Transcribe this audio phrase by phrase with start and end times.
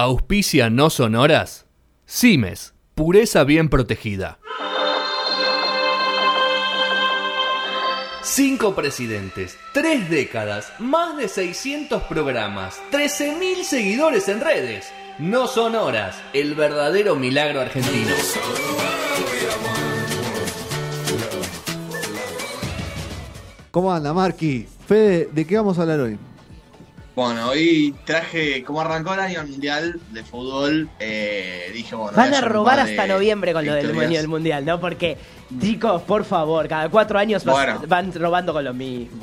[0.00, 1.66] Auspicia no sonoras.
[2.06, 4.38] Cimes, pureza bien protegida.
[8.22, 14.86] Cinco presidentes, tres décadas, más de 600 programas, 13.000 seguidores en redes.
[15.18, 18.14] No son horas, el verdadero milagro argentino.
[23.72, 24.68] ¿Cómo anda, Marqui?
[24.86, 26.18] Fede, ¿de qué vamos a hablar hoy?
[27.18, 32.16] Bueno, hoy traje, como arrancó el año mundial de fútbol, eh, dije, bueno.
[32.16, 34.78] Van a robar hasta noviembre con lo del año del mundial, ¿no?
[34.78, 35.16] Porque,
[35.60, 37.82] chicos, por favor, cada cuatro años vas- Bueno.
[37.88, 39.18] van robando con lo mismo.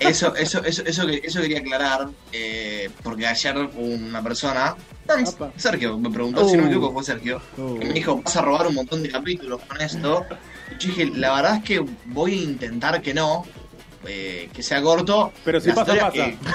[0.00, 4.74] Eso, eso, eso, eso, que- eso quería aclarar, eh, porque ayer una persona.
[5.58, 7.78] Sergio, me preguntó, si no me equivoco, fue Sergio, Uh.
[7.78, 10.24] que me dijo, vas a robar un montón de capítulos con esto.
[10.70, 13.44] Y yo dije, la verdad es que voy a intentar que no,
[14.06, 15.34] eh, que sea corto.
[15.44, 16.52] Pero si pasa, historia pasa.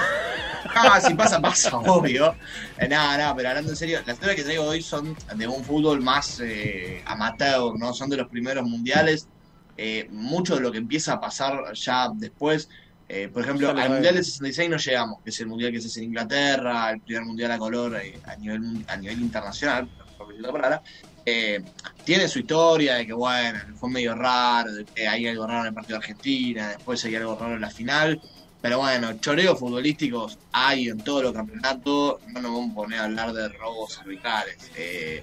[0.74, 2.36] Ah, si pasa, pasa, obvio.
[2.76, 5.64] Eh, nada, nada, pero hablando en serio, las historias que traigo hoy son de un
[5.64, 7.92] fútbol más eh, amateur, ¿no?
[7.92, 9.28] Son de los primeros mundiales.
[9.76, 12.68] Eh, mucho de lo que empieza a pasar ya después.
[13.08, 15.88] eh, por ejemplo, al Mundial del 66 no llegamos, que es el Mundial que se
[15.88, 20.28] hace en Inglaterra, el primer Mundial a color eh, a, nivel, a nivel internacional, por
[20.28, 20.82] decirlo la palabra.
[21.24, 21.60] Eh,
[22.02, 25.66] tiene su historia de que, bueno, fue medio raro, de que hay algo raro en
[25.68, 28.20] el partido de Argentina, después hay algo raro en la final.
[28.62, 32.20] Pero bueno, choreos futbolísticos hay en todos los campeonatos.
[32.28, 34.56] No nos vamos a poner a hablar de robos arbitrales.
[34.76, 35.22] Eh,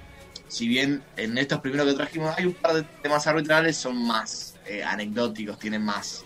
[0.49, 4.55] si bien en estos primeros que trajimos hay un par de temas arbitrales, son más
[4.65, 6.25] eh, anecdóticos, tienen más,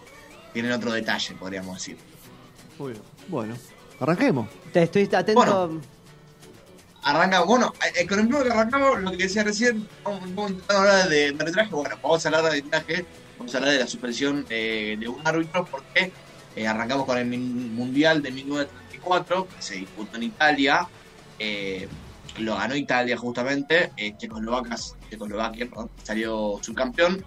[0.53, 1.97] tienen otro detalle, podríamos decir.
[2.79, 3.03] Muy bien.
[3.27, 3.55] Bueno,
[3.99, 4.49] arranquemos.
[4.71, 5.33] Te estoy atento.
[5.33, 5.81] Bueno.
[7.03, 10.77] Arrancamos, bueno, eh, con el primero que arrancamos, lo que decía recién, vamos, vamos a
[10.77, 11.69] hablar de, de arbitraje.
[11.69, 13.05] Bueno, vamos a hablar de arbitraje,
[13.37, 16.13] vamos a hablar de la suspensión eh, de un árbitro, porque
[16.55, 20.87] eh, arrancamos con el Mundial de 1934, que se disputó en Italia.
[21.39, 21.87] eh,
[22.39, 24.75] lo ganó Italia justamente, eh, Checoslovaquia,
[25.09, 25.69] Checoslovaquia
[26.01, 27.23] salió subcampeón.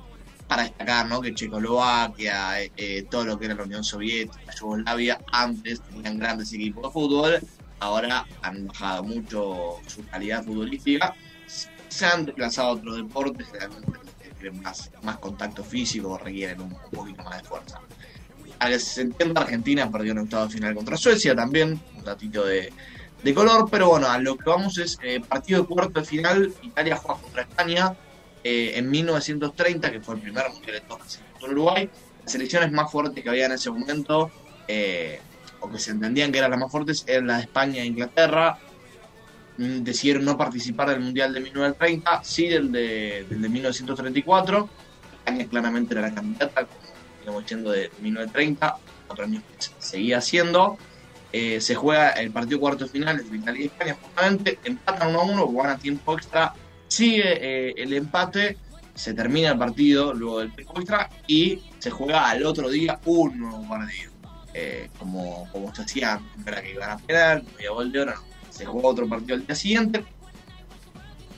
[0.48, 1.20] Para destacar ¿no?
[1.20, 6.84] que Checoslovaquia, eh, todo lo que era la Unión Soviética, Yugoslavia, antes tenían grandes equipos
[6.84, 7.40] de fútbol
[7.80, 11.14] ahora han bajado mucho su calidad futbolística.
[11.88, 17.42] Se han desplazado a otros deportes, realmente más, más contacto físico, requieren un poquito más
[17.42, 17.80] de fuerza.
[18.58, 22.72] A se entienda, Argentina perdió en octavo final contra Suecia también, un ratito de,
[23.22, 26.54] de color, pero bueno, a lo que vamos es eh, partido de cuarto de final,
[26.62, 27.94] Italia juega contra España
[28.44, 31.90] eh, en 1930, que fue el primer mundial de todos en Uruguay.
[32.22, 34.30] Las selecciones más fuertes que había en ese momento
[34.68, 35.20] eh,
[35.60, 38.58] o que se entendían que eran las más fuertes, eran las de España e Inglaterra.
[39.58, 44.68] Mm, Decidieron no participar del Mundial de 1930, sí del de, del de 1934.
[45.18, 46.68] España claramente era la candidata,
[47.26, 48.76] digamos yendo de 1930,
[49.08, 50.78] otro año que seguía siendo.
[51.32, 55.24] Eh, se juega el partido cuarto final entre Italia y España, justamente empatan 1 a
[55.24, 56.54] 1, van a tiempo extra,
[56.86, 58.56] sigue eh, el empate,
[58.94, 63.40] se termina el partido luego del tiempo extra y se juega al otro día un
[63.40, 64.12] nuevo partido
[64.54, 68.14] eh, como, como se hacía era que iban a penal, no había gol de oro,
[68.50, 70.04] se jugó otro partido al día siguiente.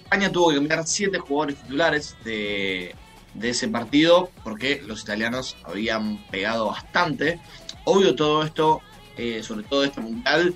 [0.05, 2.94] España tuvo que cambiar siete jugadores titulares de,
[3.34, 7.41] de ese partido porque los italianos habían pegado bastante.
[7.84, 8.81] Obvio todo esto,
[9.16, 10.55] eh, sobre todo este mundial,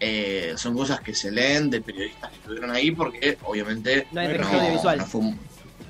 [0.00, 4.36] eh, son cosas que se leen de periodistas que estuvieron ahí porque obviamente No hay
[4.38, 5.38] no, no fue un-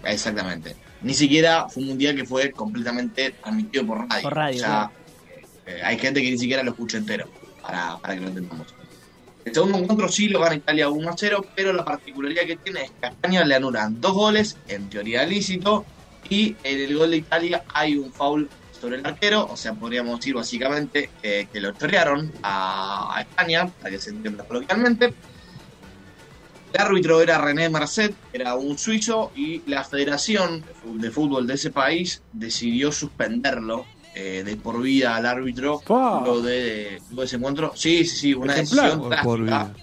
[0.04, 0.76] exactamente.
[1.02, 4.22] Ni siquiera fue un mundial que fue completamente transmitido por radio.
[4.22, 4.92] Por radio, O sea, claro.
[5.66, 7.28] eh, hay gente que ni siquiera lo escucha entero,
[7.62, 8.74] para, para que lo entendamos.
[9.44, 12.84] El segundo encuentro sí lo gana Italia 1 a 0, pero la particularidad que tiene
[12.84, 15.84] es que a España le anulan dos goles, en teoría lícito,
[16.28, 18.48] y en el gol de Italia hay un foul
[18.80, 23.68] sobre el arquero, o sea, podríamos decir básicamente eh, que lo chorrearon a, a España,
[23.68, 25.14] para que se entienda coloquialmente.
[26.72, 31.54] El árbitro era René Marcet, era un suizo, y la Federación de de Fútbol de
[31.54, 33.86] ese país decidió suspenderlo
[34.16, 37.72] eh, de por vida al árbitro luego de, luego de ese encuentro.
[37.74, 39.74] Sí, sí, sí, una decisión vida.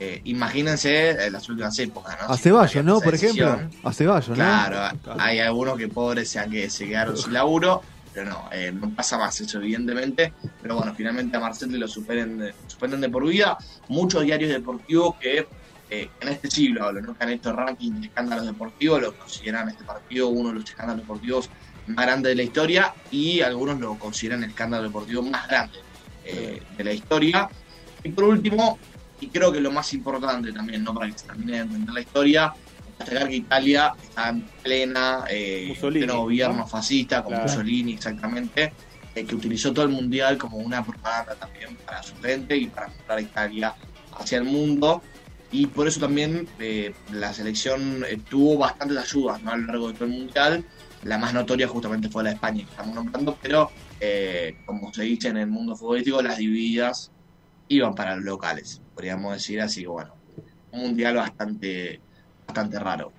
[0.00, 2.32] Eh, imagínense en las últimas épocas, ¿no?
[2.32, 3.00] A Ceballos, ¿no?
[3.00, 3.58] Por ejemplo.
[3.82, 4.34] A Ceballos, ¿no?
[4.36, 7.82] Claro, hay algunos que pobres sean que se quedaron sin laburo,
[8.12, 10.34] pero no, eh, no pasa más eso, evidentemente.
[10.62, 13.56] Pero bueno, finalmente a Marcel lo superen, de- suspenden de por vida.
[13.88, 15.48] Muchos diarios deportivos que
[15.90, 17.14] eh, en este siglo, hablo, ¿no?
[17.16, 21.02] que han hecho ranking de escándalos deportivos, lo consideran este partido uno de los escándalos
[21.02, 21.50] deportivos
[21.86, 25.78] más grandes de la historia y algunos lo consideran el escándalo deportivo más grande
[26.22, 27.48] eh, de la historia.
[28.04, 28.78] Y por último,
[29.20, 30.94] y creo que lo más importante también, ¿no?
[30.94, 32.54] para que se termine de entender la historia,
[32.98, 36.66] destacar que Italia está en plena, eh, pleno gobierno ¿no?
[36.66, 37.44] fascista, con Claro.
[37.44, 38.72] Mussolini exactamente,
[39.14, 42.88] eh, que utilizó todo el mundial como una propaganda también para su gente y para
[42.88, 43.74] mostrar a Italia
[44.18, 45.02] hacia el mundo.
[45.50, 49.50] y por eso también eh, la selección eh, tuvo bastantes ayudas ¿no?
[49.52, 50.64] a lo largo de todo el mundial.
[51.04, 55.04] La más notoria justamente fue la de España que estamos nombrando, pero eh, como se
[55.04, 57.10] dice en el mundo futbolístico, las divididas
[57.68, 60.12] iban para los locales, podríamos decir así que bueno,
[60.72, 62.00] un mundial bastante,
[62.44, 63.12] bastante raro.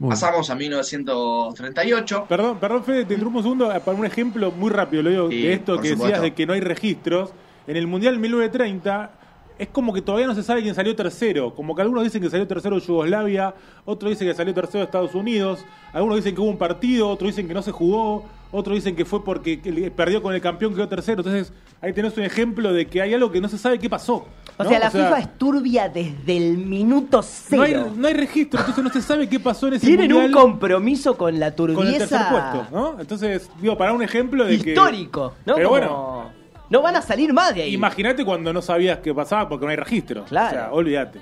[0.00, 2.26] Pasamos a 1938.
[2.28, 5.04] Perdón, perdón, Fede, te interrumpo un segundo eh, para un ejemplo muy rápido.
[5.04, 7.30] Lo digo Sí, de esto que decías de que no hay registros.
[7.68, 9.12] En el Mundial 1930
[9.58, 11.54] es como que todavía no se sabe quién salió tercero.
[11.54, 13.54] Como que algunos dicen que salió tercero Yugoslavia,
[13.84, 17.46] otros dicen que salió tercero Estados Unidos, algunos dicen que hubo un partido, otros dicen
[17.46, 19.58] que no se jugó, otros dicen que fue porque
[19.94, 21.20] perdió con el campeón quedó tercero.
[21.20, 24.26] Entonces ahí tenés un ejemplo de que hay algo que no se sabe qué pasó.
[24.58, 27.92] O sea, la FIFA es turbia desde el minuto no hay, cero.
[27.96, 31.40] no hay registro, entonces no se sabe qué pasó en ese Tienen un compromiso con
[31.40, 33.00] la con el tercer turbieza puesto, ¿no?
[33.00, 35.54] Entonces, digo, para un ejemplo de que histórico, ¿no?
[35.54, 36.40] Pero Como- bueno.
[36.68, 37.74] No van a salir más de ahí.
[37.74, 40.24] Imagínate cuando no sabías qué pasaba porque no hay registro.
[40.26, 40.48] Claro.
[40.48, 41.20] O sea, olvídate.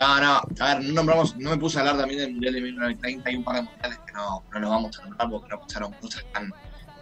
[0.00, 2.60] No, no, a ver, no nombramos, no me puse a hablar también del Mundial de
[2.62, 5.60] 1930, hay un par de mundiales que no, no los vamos a nombrar porque no
[5.60, 6.50] pasaron cosas tan,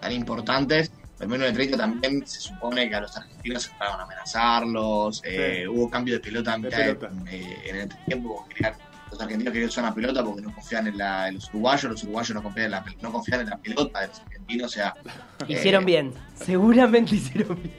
[0.00, 0.90] tan importantes.
[1.20, 5.88] En 1930 también se supone que a los argentinos se empezaron a amenazarlos, eh, hubo
[5.88, 7.10] cambio de pelota en, De pelota.
[7.30, 8.74] eh, en el tiempo, porque querían-
[9.12, 12.02] los argentinos querían usar una pelota porque no confían en, la, en los uruguayos, los
[12.02, 14.94] uruguayos no confían en la, no confían en la pelota de los argentinos, o sea...
[15.48, 16.14] Hicieron eh, bien.
[16.34, 17.74] Seguramente hicieron bien.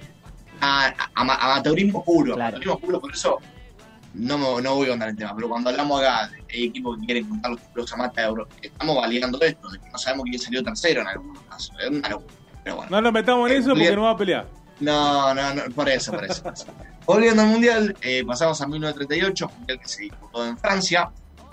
[0.62, 2.56] a, a- ama- amateurismo puro, Claro.
[2.56, 3.38] amateurismo puro, por eso
[4.14, 6.98] no, me- no voy a andar en tema, pero cuando hablamos acá de hay equipos
[7.00, 10.64] que quieren contar los títulos amateurs, estamos validando esto, de que no sabemos quién salió
[10.64, 12.36] tercero en algunos casos, es una locura.
[12.64, 14.48] Pero bueno, No nos metamos en Eh, eso porque no va a pelear.
[14.80, 16.44] no, no, no, por eso, por eso.
[16.44, 16.66] por eso.
[17.06, 21.10] Volviendo al mundial, eh, pasamos a 1938, mundial que se disputó en Francia,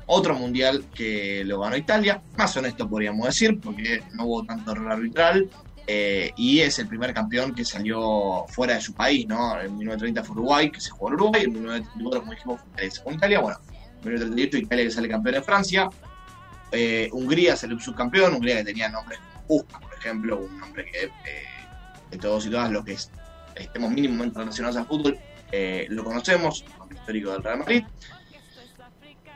[0.06, 4.92] otro mundial que lo ganó Italia, más honesto podríamos decir, porque no hubo tanto error
[4.92, 5.48] arbitral,
[5.86, 9.60] eh, y es el primer campeón que salió fuera de su país, ¿no?
[9.60, 12.60] En 1930 fue Uruguay, que se jugó en Uruguay, en 1934, como dijimos,
[13.04, 15.88] fue Italia, bueno, en 1938 Italia que sale campeón en Francia,
[16.72, 21.04] eh, Hungría salió subcampeón, Hungría que tenía nombres como Puska, por ejemplo, un nombre que
[21.04, 21.10] eh,
[22.10, 23.10] de todos y todas los que es-
[23.54, 25.18] estemos mínimamente relacionados al fútbol
[25.88, 27.84] lo conocemos, nombre histórico del Real Madrid.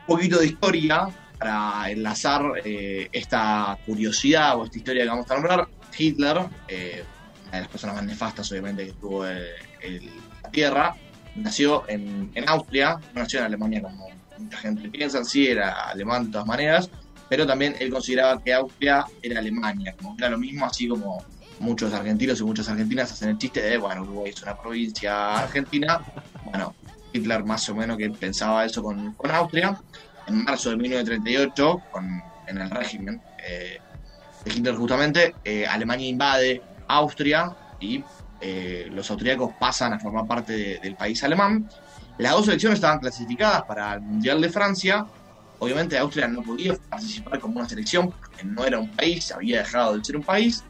[0.01, 1.07] Un poquito de historia
[1.39, 5.67] para enlazar esta curiosidad o esta historia que vamos a nombrar.
[6.01, 6.37] Hitler,
[6.67, 7.03] eh,
[7.43, 10.11] una de las personas más nefastas obviamente que tuvo el-
[10.43, 10.95] la Tierra,
[11.35, 14.07] nació en, Austria, no nació en Alemania como
[14.37, 16.89] mucha gente piensa, sí era alemán de todas maneras,
[17.29, 21.23] pero también él consideraba que Austria era Alemania, como que era lo mismo, así como
[21.59, 26.01] muchos argentinos y muchas argentinas hacen el chiste de, bueno, Uruguay es una provincia argentina.
[26.43, 26.75] Bueno,
[27.13, 29.79] Hitler más o menos que pensaba eso con, con Austria.
[30.25, 33.77] En marzo de 1938, con, en el régimen eh,
[34.45, 38.03] Hitler justamente, eh, Alemania invade Austria y
[38.39, 41.69] eh, los austríacos pasan a formar parte de- del país alemán.
[42.17, 45.05] Las dos selecciones estaban clasificadas para el Mundial de Francia.
[45.59, 49.97] Obviamente Austria no podía participar como una selección porque no era un país, había dejado
[49.97, 50.63] de ser un país.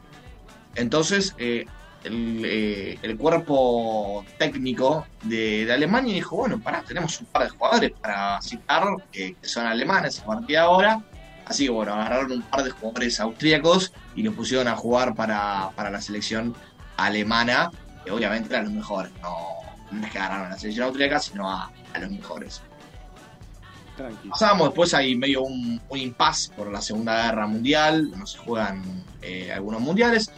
[0.74, 1.64] Entonces, eh,
[2.04, 8.40] el, cuerpo técnico de, de Alemania dijo, bueno, pará, tenemos un par de jugadores para
[8.42, 11.00] citar que, que son alemanes a partir de ahora.
[11.46, 15.70] Así que bueno, agarraron un par de jugadores austríacos y los pusieron a jugar para,
[15.74, 16.54] para la selección
[16.96, 17.70] alemana,
[18.04, 19.12] que obviamente eran los mejores.
[19.20, 19.36] No,
[19.90, 22.62] no es que agarraron a la selección austríaca, sino a, a los mejores.
[23.96, 24.28] Tranqui.
[24.28, 29.04] Pasamos después hay medio un, un impasse por la Segunda Guerra Mundial, no se juegan
[29.20, 30.30] eh, algunos mundiales.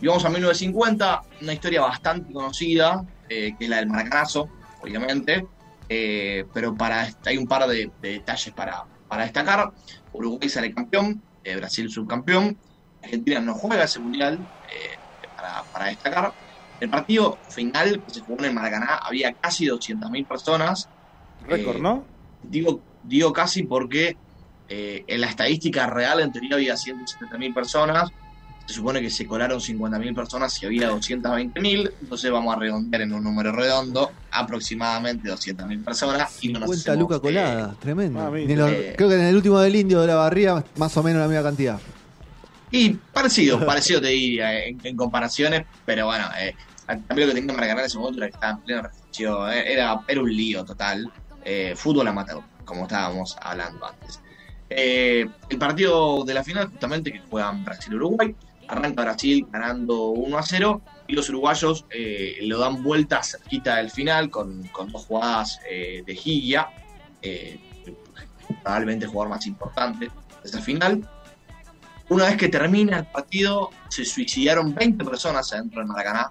[0.00, 4.48] Y vamos a 1950, una historia bastante conocida, eh, que es la del Maracanazo,
[4.82, 5.46] obviamente.
[5.88, 9.70] Eh, pero para hay un par de, de detalles para, para destacar.
[10.12, 12.56] Uruguay sale campeón, eh, Brasil subcampeón.
[13.02, 14.38] Argentina no juega ese mundial,
[14.72, 16.32] eh, para, para destacar.
[16.78, 20.88] El partido final que se jugó en el Maracaná había casi 200.000 personas.
[21.46, 22.04] Récord, Eh, ¿no?
[22.42, 24.16] Digo, digo casi porque
[24.68, 28.10] eh, en la estadística real en teoría había 170.000 personas.
[28.66, 31.92] Se supone que se colaron 50.000 personas y había 220.000.
[32.00, 36.38] Entonces vamos a redondear en un número redondo, aproximadamente 200.000 personas.
[36.42, 38.30] y no nos 50 hacemos, lucas eh, colada, tremendo.
[38.30, 38.94] los- Eh.
[38.96, 41.42] creo que en el último del Indio de la Barría, más o menos la misma
[41.42, 41.78] cantidad.
[42.70, 46.54] Y parecido, parecido te diría eh, en, en comparaciones, pero bueno, eh,
[46.86, 49.72] también lo que tenía Maracaná en ese momento era que estaba en plena reflexión, eh,
[49.72, 51.10] era, era un lío total,
[51.44, 54.20] eh, fútbol amateur, como estábamos hablando antes.
[54.68, 58.34] Eh, el partido de la final, justamente que juegan Brasil-Uruguay,
[58.70, 63.90] arranca Brasil ganando 1 a 0 y los uruguayos eh, lo dan vuelta cerquita del
[63.90, 66.68] final con, con dos jugadas eh, de Gigia,
[67.22, 67.58] eh,
[68.62, 71.08] probablemente el jugador más importante de esa final.
[72.08, 76.30] Una vez que termina el partido, se suicidaron 20 personas adentro del Maracaná.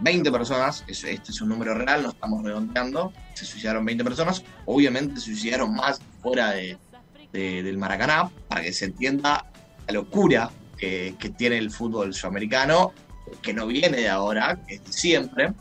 [0.00, 4.44] 20 personas, es- este es un número real, no estamos redondeando, se suicidaron 20 personas,
[4.64, 6.78] obviamente se suicidaron más fuera de,
[7.32, 9.44] de- del Maracaná, para que se entienda
[9.86, 12.92] la locura que, que tiene el fútbol sudamericano,
[13.42, 15.52] que no viene de ahora, es de siempre.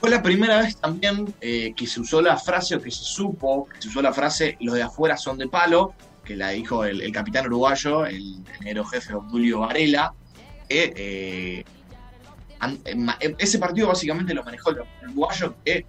[0.00, 3.66] Fue la primera vez también eh, que se usó la frase, o que se supo,
[3.66, 5.92] que se usó la frase, los de afuera son de palo,
[6.24, 10.14] que la dijo el, el capitán uruguayo, el negro jefe Obdulio Varela,
[10.68, 11.64] que eh,
[12.86, 15.84] eh, eh, ese partido básicamente lo manejó el uruguayo que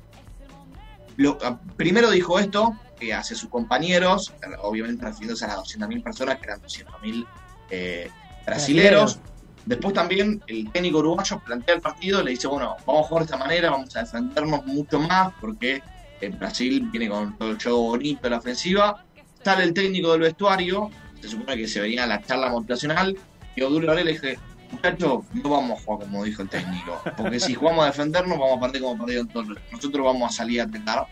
[1.18, 6.04] lo- a- primero dijo esto eh, hacia sus compañeros, eh, obviamente refiriéndose a las 200.000
[6.04, 7.26] personas, que eran 200.000
[7.72, 8.10] eh,
[8.46, 9.20] brasileros.
[9.66, 13.26] Después también el técnico uruguayo plantea el partido, le dice, bueno, vamos a jugar de
[13.26, 15.82] esta manera, vamos a defendernos mucho más, porque
[16.20, 19.04] eh, Brasil viene con todo el juego bonito, la ofensiva.
[19.44, 20.90] Sale el técnico del vestuario,
[21.22, 23.18] se supone que se venía la charla motivacional,
[23.56, 24.40] y Varela le dije,
[24.72, 28.58] muchachos, no vamos a jugar como dijo el técnico, porque si jugamos a defendernos vamos
[28.58, 29.48] a perder como perdieron todos.
[29.72, 31.06] Nosotros vamos a salir a atacar.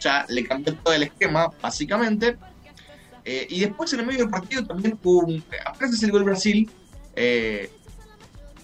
[0.00, 2.38] Ya le cambió todo el esquema, básicamente.
[3.32, 6.68] Eh, y después en el medio del partido también hubo el Brasil,
[7.14, 7.70] eh,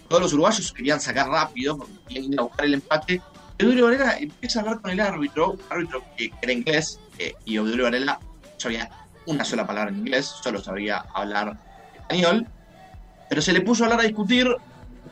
[0.09, 3.23] todos los uruguayos querían sacar rápido, porque querían buscar el empate.
[3.61, 7.85] Obdulio Varela empieza a hablar con el árbitro, árbitro que era inglés, eh, y Obdulio
[7.85, 8.19] Varela
[8.57, 8.91] sabía
[9.27, 11.57] una sola palabra en inglés, solo sabía hablar
[11.95, 12.49] español,
[13.29, 14.49] pero se le puso a hablar a discutir.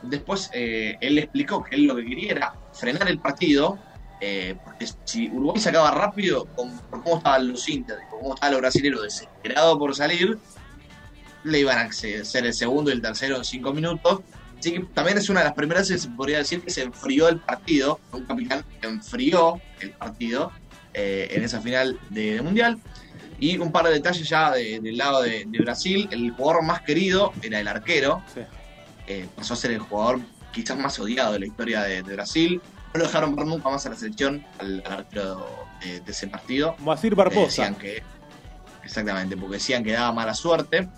[0.03, 3.79] Después eh, él explicó que él lo que quería era frenar el partido,
[4.27, 8.53] eh, porque si Uruguay sacaba rápido, con, por cómo estaban los y por cómo estaban
[8.53, 10.39] los brasileños desesperados por salir,
[11.45, 14.21] le iban a ser el segundo y el tercero en cinco minutos.
[14.59, 17.29] Así que también es una de las primeras veces, se podría decir, que se enfrió
[17.29, 18.01] el partido.
[18.13, 20.51] Un capitán que enfrió el partido
[20.95, 22.79] eh, en esa final de, de Mundial.
[23.39, 26.09] Y un par de detalles ya de- del lado de, de Brasil.
[26.11, 28.23] El jugador más querido era el arquero.
[28.33, 28.41] Sí.
[29.07, 32.63] Eh, pasó a ser el jugador quizás más odiado de la historia de Brasil.
[32.95, 35.45] No lo dejaron ver nunca más a la selección, al, arquero
[35.83, 36.77] de, de ese partido.
[36.79, 37.41] Moacir Eh, Barbosa.
[37.47, 38.05] decían que,
[38.85, 40.89] exactamente, porque decían que daba mala suerte.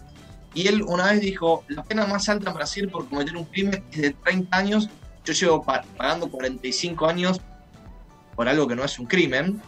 [0.52, 3.82] Y él una vez dijo, la pena más alta en Brasil por cometer un crimen
[3.90, 4.90] es de 30 años.
[5.24, 7.40] Yo llevo pa- pagando 45 años
[8.34, 9.62] por algo que no es un crimen.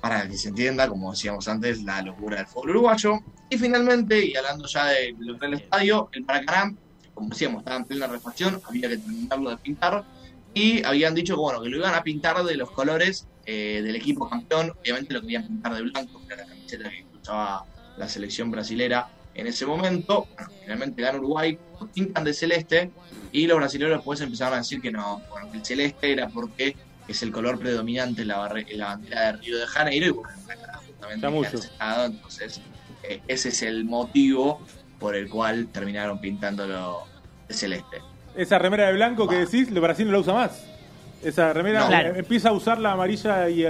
[0.00, 3.18] Para que se entienda, como decíamos antes, la locura del fútbol uruguayo.
[3.50, 6.72] Y finalmente, y hablando ya de lo que era el estadio, el Maracaná,
[7.14, 10.04] como decíamos, estaba en plena refacción, había que terminarlo de pintar.
[10.54, 13.96] Y habían dicho que, bueno, que lo iban a pintar de los colores eh, del
[13.96, 14.72] equipo campeón.
[14.80, 17.64] Obviamente lo querían pintar de blanco, que era la camiseta que usaba
[17.96, 20.26] la selección brasilera en ese momento.
[20.34, 22.90] Bueno, finalmente gana Uruguay, lo pintan de celeste.
[23.32, 26.76] Y los brasileños después empezaron a decir que no, bueno, que el celeste era porque
[27.08, 28.36] es el color predominante en la,
[28.72, 30.06] la bandera de Río de Janeiro.
[30.06, 30.32] Y bueno,
[30.86, 32.60] justamente aceptado, entonces
[33.02, 34.60] eh, ese es el motivo
[34.98, 37.04] por el cual terminaron pintándolo
[37.48, 38.11] de celeste.
[38.36, 40.64] Esa remera de blanco que decís, el Brasil no la usa más.
[41.22, 41.84] Esa remera No.
[41.86, 42.14] eh, Claro.
[42.16, 43.64] empieza a usar la amarilla y,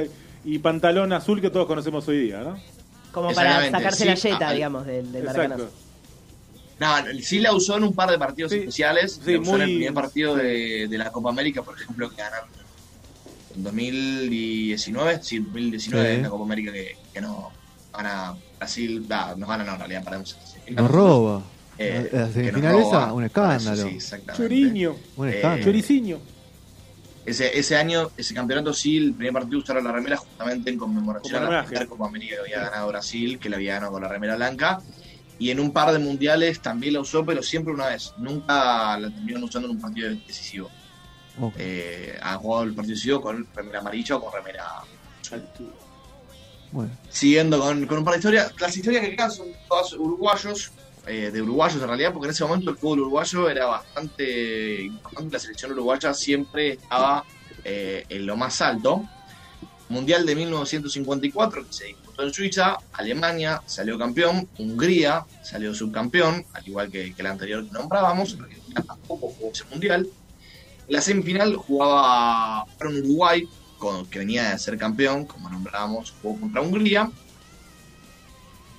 [0.45, 2.57] y pantalón azul que todos conocemos hoy día, ¿no?
[3.13, 4.09] Como para sacarse sí.
[4.09, 5.63] la yeta, Ah, digamos, del, del maracanazo.
[5.65, 5.83] Exacto.
[6.81, 9.21] No, sí la usó en un par de partidos Sí, especiales.
[9.25, 12.09] sí, la usó en el muy- primer partido de, de la Copa América, por ejemplo,
[12.11, 12.49] que ganaron
[13.55, 15.23] en 2019.
[15.23, 16.15] Sí, 2019 Sí.
[16.17, 17.51] en la Copa América que, que no
[17.93, 19.07] gana Brasil.
[19.07, 20.37] da, nos gana, no, en realidad, paramos.
[20.71, 21.43] Nos roba.
[21.89, 23.73] Eh, la semifinal esa, un Por escándalo.
[23.81, 24.43] eso, sí, exactamente.
[24.43, 25.65] Choriño, Un Eh, escándalo.
[25.65, 26.19] choriciño.
[27.25, 31.41] Ese, ese año, ese campeonato, sí, el primer partido usaron la remera justamente en conmemoración
[31.41, 34.03] Como a la primera Copa América que había ganado Brasil, que la había ganado con
[34.03, 34.81] la remera blanca.
[35.39, 38.13] Y en un par de mundiales también la usó, pero siempre una vez.
[38.19, 40.69] Nunca la terminaron usando en un partido decisivo.
[41.59, 44.65] Eh, ha jugado el partido decisivo con remera amarilla o con remera.
[46.71, 46.91] Bueno.
[47.11, 48.53] Siguiendo con, con un par de historias.
[48.59, 50.73] Las historias que quedan son todas uruguayos,
[51.07, 55.33] eh, de uruguayos en realidad, porque en ese momento el fútbol uruguayo era bastante importante.
[55.33, 57.25] La selección uruguaya siempre estaba
[57.65, 59.05] eh, en lo más alto.
[59.89, 66.67] Mundial de 1954, que se disputó en Suiza, Alemania salió campeón, Hungría salió subcampeón, al
[66.67, 70.09] igual que, que el anterior que nombrábamos, Argentina tampoco jugó ese mundial.
[70.89, 76.41] En la semifinal jugaba con Uruguay, con- que venía de ser campeón, como nombrábamos, jugó
[76.41, 77.11] contra Hungría.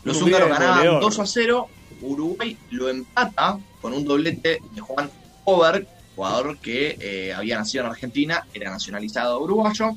[0.04, 1.02] Los húngaros ganaban goleador.
[1.02, 1.68] 2 a 0,
[2.06, 5.12] Uruguay lo empata con un doblete de Juan
[5.46, 9.92] Oberg, jugador que eh, había nacido en Argentina, era nacionalizado uruguayo.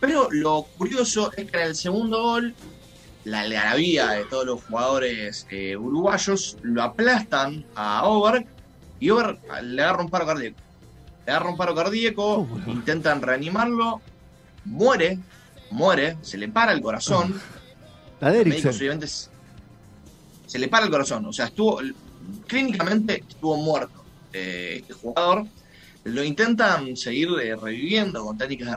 [0.00, 2.56] Pero lo curioso es que en el segundo gol,
[3.24, 8.44] la algarabía de todos los jugadores eh, uruguayos lo aplastan a Oberg
[8.98, 10.56] y Oberg le agarra un paro cardíaco.
[11.26, 12.70] Le agarra un paro cardíaco, ¿Cómo no?
[12.72, 14.02] intentan reanimarlo,
[14.64, 15.18] muere,
[15.70, 17.34] muere, se le para el corazón.
[18.20, 18.80] La de Los médicos, Eriksen.
[18.80, 19.28] obviamente, s-
[20.56, 21.26] se le para el corazón.
[21.26, 21.80] O sea, estuvo
[22.46, 25.46] clínicamente estuvo muerto eh, este jugador.
[26.04, 28.74] lo intentan seguir eh, reviviendo con tácticas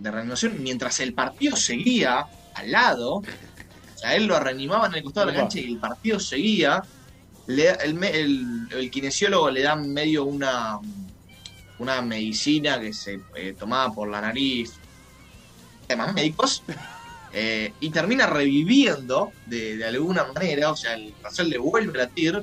[0.00, 3.14] de, reanimación mientras el partido seguía al lado.
[3.18, 3.24] O
[3.94, 6.82] sea, él lo reanimaban en el costado de la cancha y el partido seguía.
[7.46, 10.78] Le el- el kinesiólogo le da medio una,
[11.78, 14.72] una medicina que se eh, tomaba por la nariz,
[15.86, 16.62] temas médicos,
[17.32, 22.04] eh, y termina reviviendo de, de alguna manera, o sea, el corazón le vuelve a
[22.04, 22.42] latir,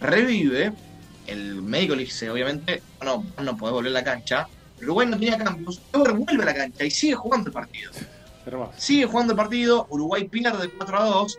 [0.00, 0.72] revive,
[1.26, 4.48] el médico le dice, obviamente, no, no podés volver a la cancha,
[4.82, 7.90] Uruguay no tenía cambios, Ever vuelve a la cancha y sigue jugando el partido.
[8.44, 8.72] Hermoso.
[8.76, 11.38] Sigue jugando el partido, Uruguay pierde 4 a 2,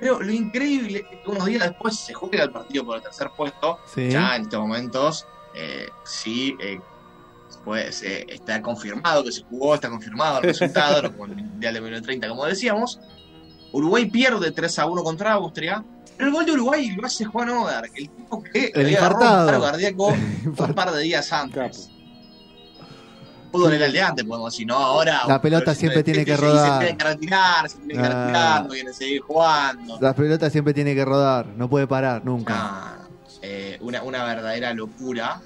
[0.00, 3.30] pero lo increíble es que unos días después se juega el partido por el tercer
[3.36, 4.08] puesto, Sí.
[4.10, 6.78] ya en estos momentos eh, sí eh,
[7.64, 11.74] pues, eh, está confirmado que se jugó, está confirmado el resultado, no como el Mundial
[11.74, 13.00] de 1930, como decíamos.
[13.72, 15.84] Uruguay pierde 3 a 1 contra Austria,
[16.16, 19.40] pero el gol de Uruguay lo hace Juan Oder, el tipo que El había agarrado
[19.40, 21.90] un paro cardíaco un par de días antes.
[23.52, 25.22] Fútbol era el de antes, podemos decir, no, ahora.
[25.26, 26.80] La pelota siempre tiene que rodar.
[26.80, 28.64] Se tiene que retirar, se tiene que Ah.
[28.66, 29.98] retirar, no seguir jugando.
[30.00, 32.54] La pelota siempre tiene que rodar, no puede parar nunca.
[32.54, 33.08] No,
[33.42, 35.40] eh, una, una verdadera locura.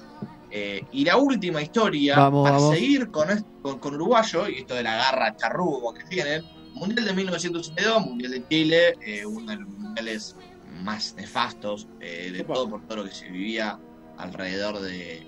[0.51, 2.75] Eh, y la última historia, Vamos, para vamos.
[2.75, 3.27] seguir con,
[3.61, 6.43] con, con Uruguayo, y esto de la garra charrugo que tienen,
[6.73, 10.35] Mundial de 1982, Mundial de Chile, eh, uno de los mundiales
[10.83, 12.53] más nefastos eh, de Opa.
[12.53, 13.77] todo, por todo lo que se vivía
[14.17, 15.25] alrededor de,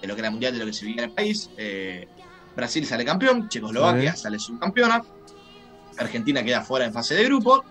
[0.00, 1.50] de lo que era Mundial, de lo que se vivía en el país.
[1.56, 2.08] Eh,
[2.56, 4.22] Brasil sale campeón, Checoslovaquia Sí.
[4.22, 5.02] sale subcampeona,
[5.98, 7.64] Argentina queda fuera en fase de grupo.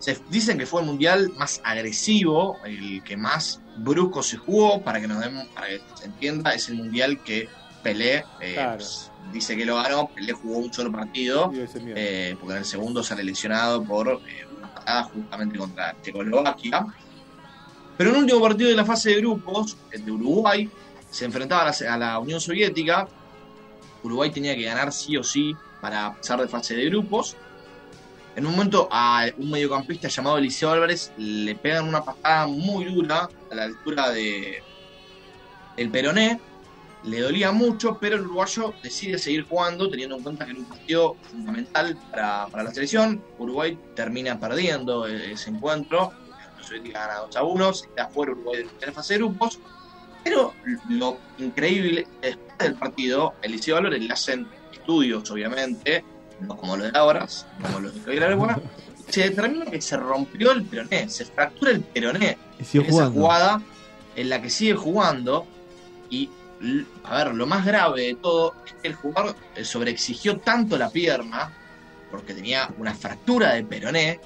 [0.00, 5.00] Se dicen que fue el mundial más agresivo, el que más brusco se jugó, para
[5.00, 7.48] que nos demos, para que se entienda, es el mundial que
[7.82, 8.76] Pelé eh, Claro.
[8.76, 13.02] pues, dice que lo ganó, Pelé jugó un solo partido, eh, porque en el segundo
[13.02, 16.86] sale lesionado por eh, una patada justamente contra Checoslovaquia.
[17.96, 20.70] Pero en un último partido de la fase de grupos, el de Uruguay,
[21.10, 23.06] se enfrentaba a la, a la Unión Soviética.
[24.02, 27.36] Uruguay tenía que ganar sí o sí para pasar de fase de grupos.
[28.34, 33.28] En un momento a un mediocampista llamado Eliseo Álvarez le pegan una patada muy dura
[33.50, 34.62] a la altura de
[35.76, 36.40] el peroné.
[37.04, 40.66] Le dolía mucho, pero el uruguayo decide seguir jugando, teniendo en cuenta que era un
[40.66, 43.22] partido fundamental para, para la selección.
[43.38, 46.12] Uruguay termina perdiendo e- ese encuentro.
[46.56, 49.58] La Soviética gana 2 a 1, se queda fuera Uruguay de la fase de grupos.
[50.22, 50.54] Pero
[50.88, 56.04] lo increíble, después del partido, Eliseo Álvarez le hacen estudios, obviamente,
[56.40, 57.26] no como los de ahora,
[57.62, 58.58] como los de Areguá,
[59.08, 63.20] se determina que se rompió el peroné, se fractura el peroné Y en esa jugando.
[63.20, 63.62] jugada
[64.16, 65.46] en la que sigue jugando
[66.10, 66.28] y
[67.04, 70.90] a ver, lo más grave de todo es que el jugador eh, sobreexigió tanto la
[70.90, 71.50] pierna
[72.10, 74.20] porque tenía una fractura de peroné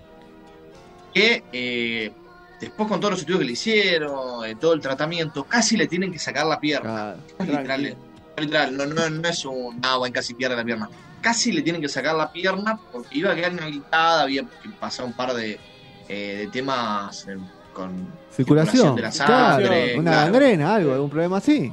[1.15, 2.13] que eh,
[2.61, 6.13] después con todos los estudios que le hicieron, eh, todo el tratamiento, casi le tienen
[6.13, 7.17] que sacar la pierna.
[7.39, 7.53] Claro.
[7.53, 7.97] Literal,
[8.37, 10.91] literal, no, no, no es un ah, bueno, casi pierde la pierna.
[11.27, 15.07] Casi le tienen que sacar la pierna porque iba a quedar inhabilitada, había que pasar
[15.07, 15.59] un par de,
[16.09, 17.37] eh, de temas eh,
[17.75, 18.95] con Circulación.
[18.95, 19.99] de la Claro, sangre.
[19.99, 20.31] una claro.
[20.33, 21.73] gangrena, algo, algún problema así.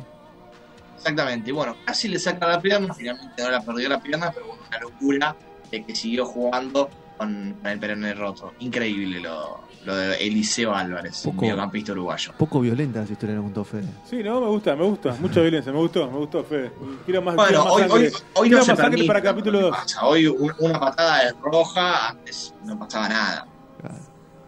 [0.98, 4.48] Exactamente, y bueno, casi le saca la pierna, finalmente no la perdió la pierna, pero
[4.48, 5.36] bueno, una locura
[5.70, 8.54] de que siguió jugando con, con el peroné roto.
[8.60, 12.32] Increíble lo, lo de Eliseo Álvarez, Poco- mediocampista uruguayo.
[12.38, 13.88] Poco violenta esa historia, le contó Fede.
[14.10, 15.16] Sí, no, me gusta, me gusta.
[15.20, 16.72] Mucha violencia, me gustó, me gustó, Fede.
[17.06, 19.66] Quiero más, Bueno, quiero más hoy, hoy, hoy Quiero no se permite, para capítulo ¿qué
[19.66, 19.72] 2.
[19.78, 20.06] pasa?
[20.06, 23.48] Hoy un- una patada es roja, antes no pasaba nada.
[23.82, 23.96] Claro.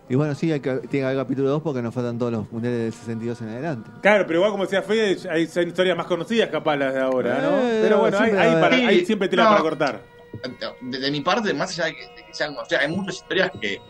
[0.08, 2.52] Y bueno, sí, hay que, tiene que haber capítulo 2 porque nos faltan todos los
[2.52, 3.90] mundiales del 62 en adelante.
[4.04, 7.40] Claro, pero igual como decía Fede, hay son historias más conocidas capaz las de ahora,
[7.42, 7.58] ¿no?
[7.58, 9.50] Eh, pero bueno, hay, siempre hay va a para- hay siempre tela No.
[9.50, 10.02] para cortar.
[10.82, 13.16] De, de mi parte, más allá de que, de que sean, o sea, hay muchas
[13.16, 13.82] historias que,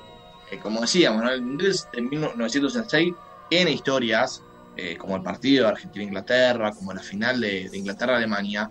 [0.50, 1.32] que, como decíamos, ¿no?
[1.32, 3.14] de 1966
[3.50, 4.42] tiene historias,
[4.78, 8.70] eh, como el partido de Argentina-Inglaterra, como la final de, de Inglaterra-Alemania.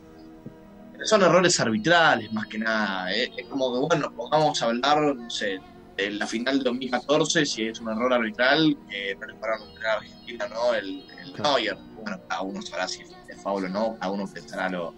[1.04, 3.12] Son errores arbitrales, más que nada.
[3.12, 3.30] eh.
[3.36, 5.60] Es como que, bueno, pongamos a hablar, no sé,
[5.96, 9.92] de la final de 2014, si es un error arbitral, que no le pararon a
[9.94, 10.74] Argentina, ¿no?
[10.74, 11.42] El, el.
[11.42, 11.76] Neuer.
[12.02, 14.94] Bueno, cada uno sabrá si es foul o no, cada uno pensará lo,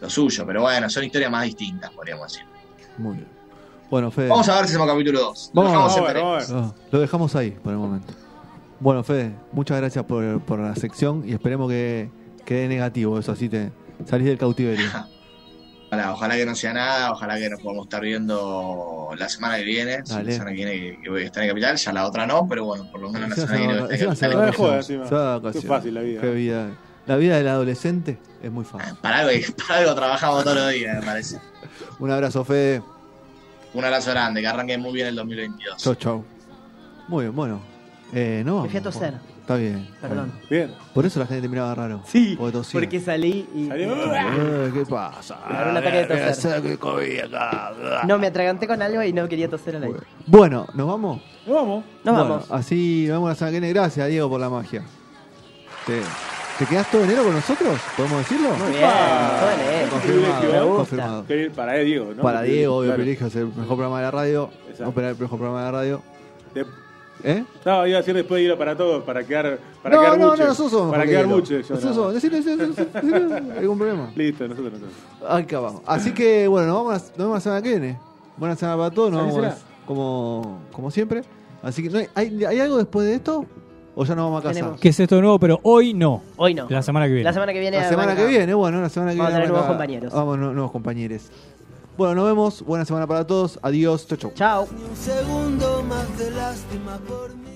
[0.00, 0.44] lo suyo.
[0.46, 2.46] Pero bueno, son historias más distintas, podríamos decir.
[2.98, 3.35] Muy bien.
[3.90, 4.28] Bueno, Fede.
[4.28, 5.50] Vamos a ver si hacemos capítulo 2.
[5.54, 6.64] Vamos, Vamos a ver, vamos a ver.
[6.64, 8.12] Ah, lo dejamos ahí por el momento.
[8.80, 12.10] Bueno, Fede, muchas gracias por, por la sección y esperemos que
[12.44, 13.70] quede negativo eso, así te
[14.06, 14.86] salís del cautiverio.
[15.88, 19.62] Ojalá, ojalá que no sea nada, ojalá que nos podamos estar viendo la semana que
[19.62, 20.04] viene.
[20.04, 20.14] Si.
[20.20, 22.64] La semana que viene que, voy a estar en Capital, ya la otra no, pero
[22.64, 24.16] bueno, por lo menos la semana que viene.
[24.16, 25.10] se va- voy a estar en Capital.
[25.10, 25.68] No vacaciones.
[25.68, 26.20] fácil la vida.
[26.20, 26.70] Qué vida.
[27.06, 28.96] La vida del adolescente es muy fácil.
[29.00, 29.30] Para algo,
[29.68, 31.38] para algo trabajamos todos los días, me parece.
[32.00, 32.82] Un abrazo, Fede.
[33.74, 35.76] Un abrazo grande, que arranque muy bien el 2022.
[35.82, 36.24] Chau, chau.
[37.08, 37.60] Muy bien, bueno.
[38.12, 38.62] Eh, no.
[38.62, 39.10] Me fui a vamos, toser.
[39.12, 39.36] bueno.
[39.40, 39.88] Está bien.
[40.00, 40.32] Perdón.
[40.50, 40.74] Bien.
[40.92, 42.00] Por eso la gente te miraba raro.
[42.06, 42.80] Sí, Porque tosía.
[42.80, 43.68] porque salí y...
[43.68, 43.94] Salió.
[43.94, 45.38] Eh, ¿Qué pasa?
[45.48, 46.24] Me agarró un ataque de toser.
[46.24, 47.72] ¿Qué hace que comí acá?
[48.08, 49.98] No, me atraganté con algo y no quería toser al aire.
[50.26, 51.20] Bueno, ¿nos vamos?
[51.46, 51.84] Nos vamos.
[52.02, 52.50] Nos Bueno, vamos.
[52.50, 53.72] Así nos vemos la semana que viene.
[53.72, 54.82] Gracias, Diego, por la magia.
[55.86, 56.00] ¿Te,
[56.58, 57.78] ¿te quedás todo enero con nosotros?
[57.96, 58.48] ¿Podemos decirlo?
[58.50, 59.65] Muy bien, todo enero.
[60.06, 60.76] Confirmado, ¿eh?
[60.76, 61.24] confirmado.
[61.54, 62.22] Para él, Diego, ¿no?
[62.22, 62.96] Para Diego, obvio, Claro.
[63.02, 64.50] privilegio, es el mejor programa de la radio.
[64.68, 64.88] Exacto.
[64.90, 66.02] Operar el mejor programa de la radio.
[66.54, 66.66] De-
[67.24, 67.44] ¿Eh?
[67.64, 70.30] No, iba a decir después de ir para todos, para quedar, para no, quedar no,
[70.30, 70.42] buche.
[70.42, 71.58] no, nosotros somos Para quedar buche.
[71.60, 71.94] Nosotros no.
[71.94, 72.36] somos- decilo,
[73.58, 74.12] ¿Algún problema?
[74.16, 75.30] Listo, nosotros, nosotros.
[75.30, 75.82] Acá vamos.
[75.86, 77.98] Así que, bueno, nos vemos, la- nos vemos la semana que viene.
[78.36, 79.54] Buena semana para todos, nos vamos
[79.86, 81.22] como, como siempre.
[81.62, 83.46] Así que, ¿no hay, hay, hay algo después de esto?
[83.98, 84.54] ¿O ya nos vamos a casar?
[84.54, 84.80] Tenemos.
[84.80, 86.22] Que es esto nuevo, pero hoy no.
[86.36, 86.66] Hoy no.
[86.68, 87.24] La semana que viene.
[87.24, 87.78] La semana que viene.
[87.78, 89.44] La semana que viene, bueno, la semana que Vamos a viene.
[89.46, 90.12] tener nuevos compañeros.
[90.12, 91.22] Vamos, nu- nuevos compañeros.
[91.96, 92.62] Bueno, nos vemos.
[92.62, 93.58] Buena semana para todos.
[93.62, 94.06] Adiós.
[94.06, 94.32] Chau, chau.
[94.34, 94.68] Chao.
[94.76, 97.55] Ni un segundo más de lástima por mí.